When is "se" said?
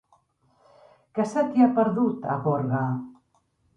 1.33-1.43